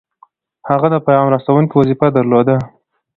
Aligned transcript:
هغه 0.69 0.87
د 0.91 0.95
پیغام 1.07 1.27
رسوونکي 1.35 1.73
وظیفه 1.77 2.07
درلوده. 2.15 2.55